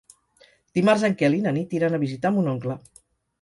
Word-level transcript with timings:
Dimarts 0.77 1.05
en 1.09 1.15
Quel 1.19 1.35
i 1.41 1.41
na 1.43 1.53
Nit 1.59 1.77
iran 1.81 1.99
a 1.99 2.01
visitar 2.05 2.33
mon 2.39 2.51
oncle. 2.55 2.79